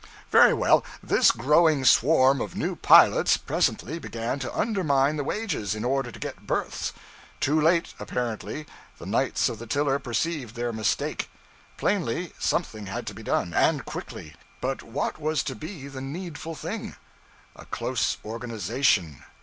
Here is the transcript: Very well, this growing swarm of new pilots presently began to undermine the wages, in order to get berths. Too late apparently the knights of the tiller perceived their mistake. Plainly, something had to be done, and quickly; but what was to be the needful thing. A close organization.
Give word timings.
Very 0.31 0.51
well, 0.51 0.83
this 1.03 1.29
growing 1.29 1.85
swarm 1.85 2.41
of 2.41 2.55
new 2.55 2.75
pilots 2.75 3.37
presently 3.37 3.99
began 3.99 4.39
to 4.39 4.51
undermine 4.51 5.15
the 5.15 5.23
wages, 5.23 5.75
in 5.75 5.83
order 5.85 6.11
to 6.11 6.17
get 6.17 6.47
berths. 6.47 6.91
Too 7.39 7.61
late 7.61 7.93
apparently 7.99 8.65
the 8.97 9.05
knights 9.05 9.47
of 9.47 9.59
the 9.59 9.67
tiller 9.67 9.99
perceived 9.99 10.55
their 10.55 10.73
mistake. 10.73 11.29
Plainly, 11.77 12.33
something 12.39 12.87
had 12.87 13.05
to 13.05 13.13
be 13.13 13.21
done, 13.21 13.53
and 13.53 13.85
quickly; 13.85 14.33
but 14.59 14.81
what 14.81 15.21
was 15.21 15.43
to 15.43 15.53
be 15.53 15.87
the 15.87 16.01
needful 16.01 16.55
thing. 16.55 16.95
A 17.55 17.65
close 17.65 18.17
organization. 18.25 19.23